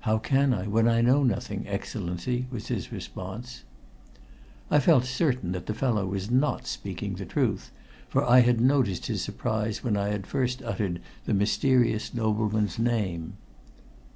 [0.00, 3.62] "How can I when I know nothing, Excellency?" was his response.
[4.68, 7.70] I felt certain that the fellow was not speaking the truth,
[8.08, 13.34] for I had noticed his surprise when I had first uttered the mysterious nobleman's name.